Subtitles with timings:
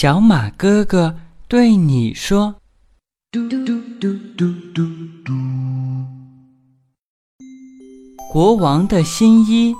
[0.00, 1.16] 小马哥哥
[1.48, 2.54] 对你说
[3.32, 4.86] ：“嘟嘟嘟嘟嘟
[5.24, 5.34] 嘟。”
[8.30, 9.74] 国王的新衣。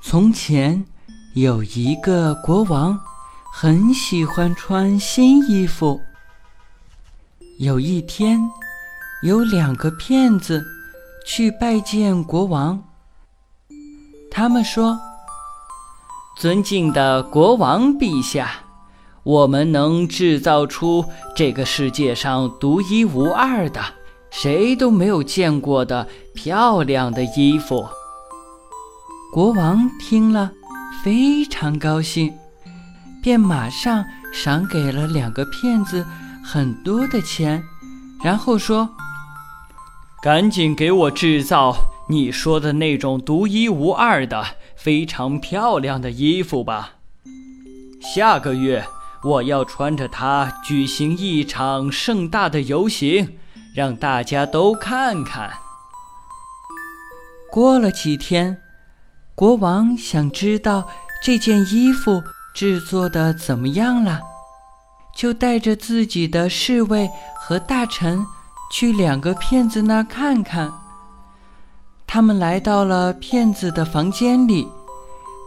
[0.00, 0.82] 从前
[1.34, 2.98] 有一个国王，
[3.52, 6.00] 很喜欢穿新衣服。
[7.58, 8.40] 有一天，
[9.22, 10.64] 有两个骗子
[11.26, 12.82] 去拜见国王。
[14.30, 14.98] 他们说
[16.38, 18.50] ：“尊敬的国王陛下，
[19.22, 21.02] 我们能制造出
[21.34, 23.80] 这个世界上独一无二的、
[24.30, 27.88] 谁都没有见过的漂亮的衣服。”
[29.32, 30.52] 国王听了，
[31.02, 32.34] 非常高兴，
[33.22, 36.04] 便马上赏给了两个骗子
[36.44, 37.62] 很多的钱，
[38.22, 38.90] 然后说
[40.22, 41.74] ：“赶紧给我制造
[42.10, 44.44] 你说的那种独一无二的、
[44.86, 46.92] 非常漂亮的衣服吧！
[48.00, 48.86] 下个月
[49.24, 53.36] 我要穿着它举行一场盛大的游行，
[53.74, 55.54] 让大家都看看。”
[57.50, 58.58] 过了几天。
[59.34, 60.88] 国王想知道
[61.20, 62.22] 这件衣服
[62.54, 64.20] 制作的怎么样了，
[65.16, 68.24] 就带着自己的侍卫和大臣
[68.70, 70.72] 去两个骗子那儿看看。
[72.06, 74.66] 他们来到了骗子的房间里，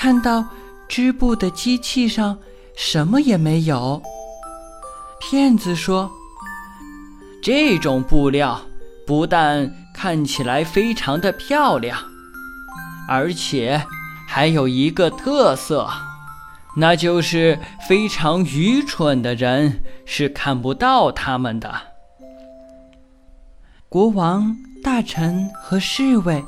[0.00, 0.42] 看到
[0.88, 2.38] 织布的机器上
[2.74, 4.02] 什么也没有。
[5.20, 6.10] 骗子说
[7.44, 8.62] ：“这种布料
[9.06, 11.98] 不但看起来非常的漂亮。”
[13.06, 13.84] 而且
[14.26, 15.86] 还有一个特色，
[16.76, 21.74] 那就是非常愚蠢的人是看不到他们的。
[23.90, 26.42] 国王、大臣和侍卫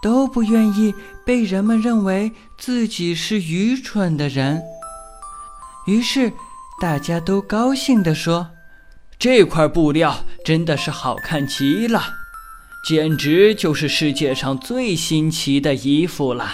[0.00, 4.62] 都不愿意被人们认为自己是愚蠢的人，
[5.86, 6.32] 于是
[6.80, 8.48] 大家都高兴地说
[9.18, 12.14] ：“这块布料真的是好看极了。”
[12.86, 16.48] 简直就是世界上最新奇的衣服了。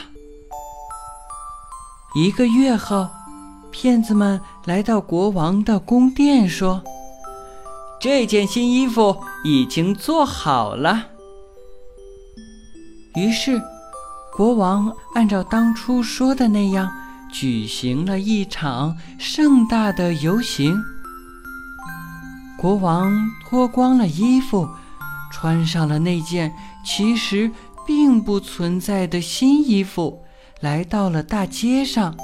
[2.17, 3.09] 一个月后，
[3.71, 6.83] 骗子们来到国王的宫殿，说
[8.01, 11.09] ：“这件新衣服已经做好了。”
[13.15, 13.63] 于是，
[14.33, 16.91] 国王按照当初说的那样，
[17.33, 20.77] 举行了一场盛大的游行。
[22.59, 23.13] 国王
[23.49, 24.69] 脱光了衣服。
[25.33, 26.55] 穿上了那件
[26.85, 27.51] 其实
[27.85, 30.23] 并不存在的新衣服，
[30.61, 32.15] 来到了大街上。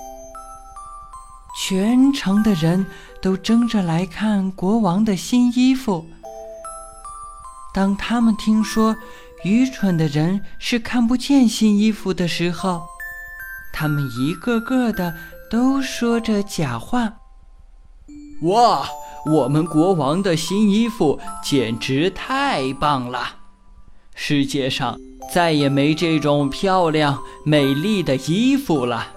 [1.58, 2.86] 全城的人
[3.20, 6.06] 都争着来看国王的新衣服。
[7.74, 8.96] 当他们听说
[9.44, 12.82] 愚蠢的人是看不见新衣服的时候，
[13.72, 15.14] 他们一个个的
[15.50, 17.14] 都说着假话。
[18.42, 18.88] 哇！
[19.26, 23.36] 我们国王的新衣服简直太棒了！
[24.14, 24.98] 世界上
[25.30, 29.08] 再也没这种漂亮美丽的衣服了。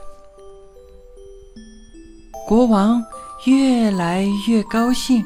[2.45, 3.01] 国王
[3.45, 5.23] 越来越高兴，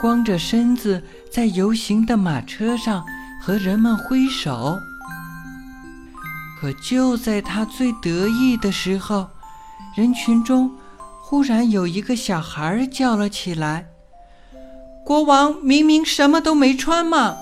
[0.00, 3.04] 光着身子在游行的马车上
[3.40, 4.78] 和人们挥手。
[6.60, 9.28] 可就在他最得意的时候，
[9.94, 10.70] 人群中
[11.20, 13.88] 忽然有一个小孩叫了起来。
[15.04, 17.36] 国王明明什么都没穿嘛！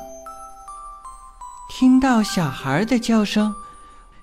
[1.71, 3.55] 听到小孩的叫声，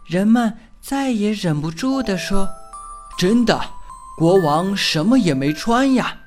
[0.06, 2.48] 人们再也忍不住地说
[3.18, 3.60] ：“真的，
[4.18, 6.18] 国王什么也没穿呀！”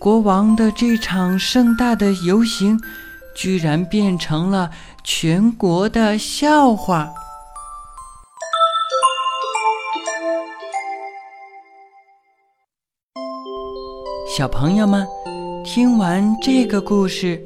[0.00, 2.80] 国王的这场盛大的游行，
[3.34, 4.70] 居然变成了
[5.04, 7.12] 全国的笑话。
[14.36, 15.06] 小朋友们。
[15.64, 17.40] 听完这个故事，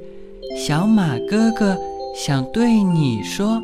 [0.59, 1.77] 小马哥哥
[2.17, 3.61] 想对你说：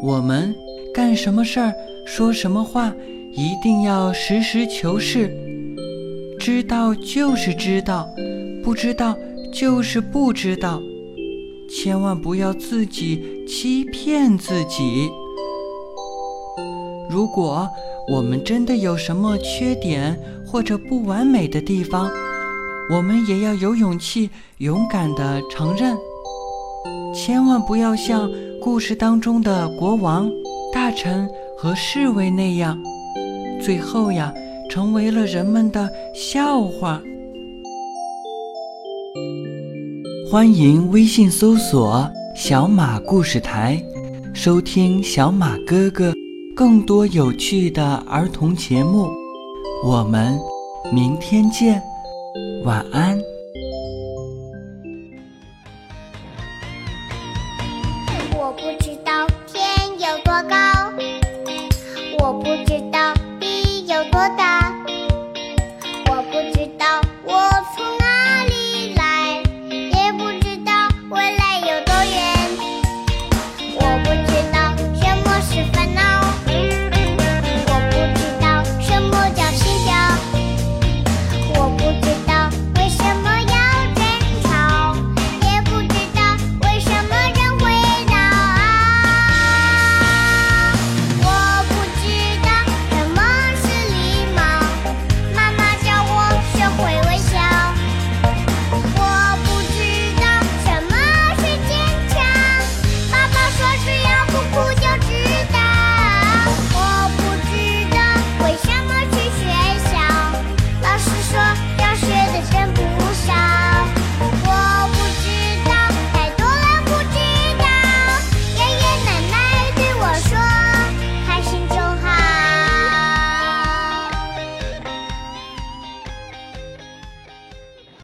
[0.00, 0.54] 我们
[0.94, 1.74] 干什么事儿、
[2.06, 2.94] 说什么话，
[3.32, 5.28] 一定要实事求是。
[6.38, 8.08] 知道就是知道，
[8.62, 9.18] 不知道
[9.54, 10.82] 就是不知道，
[11.70, 15.08] 千万不要自己欺骗自己。
[17.08, 17.68] 如果
[18.10, 22.10] 我们真的有什么缺点或者不完美的地方，
[22.90, 24.28] 我们也要有勇气、
[24.58, 25.96] 勇敢地承认，
[27.14, 28.28] 千万不要像
[28.60, 30.28] 故事当中的国王、
[30.72, 32.76] 大臣和侍卫那样，
[33.62, 34.34] 最后呀，
[34.68, 37.00] 成为了人们的笑话。
[40.34, 43.80] 欢迎微信搜索“小马故事台”，
[44.34, 46.12] 收听小马哥哥
[46.56, 49.06] 更多有趣的儿童节目。
[49.84, 50.36] 我们
[50.92, 51.80] 明天见，
[52.64, 53.16] 晚安。
[58.36, 60.56] 我不知道天有多高，
[62.18, 64.53] 我不知道地有多大。